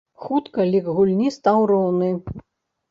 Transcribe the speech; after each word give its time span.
Хутка 0.27 0.65
лік 0.71 0.89
гульні 1.01 1.29
стаў 1.37 1.61
роўны. 1.75 2.13